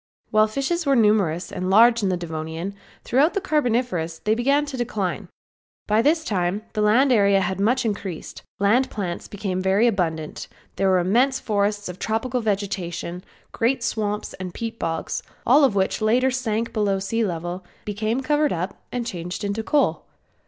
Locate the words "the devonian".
2.09-2.73